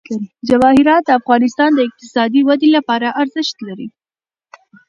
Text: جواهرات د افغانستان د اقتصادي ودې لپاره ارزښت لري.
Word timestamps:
جواهرات 0.49 1.03
د 1.05 1.09
افغانستان 1.19 1.69
د 1.75 1.79
اقتصادي 1.87 2.41
ودې 2.47 2.69
لپاره 2.77 3.15
ارزښت 3.21 3.55
لري. 3.67 3.87